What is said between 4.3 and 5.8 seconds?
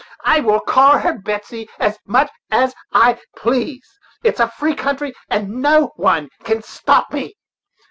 a free country, and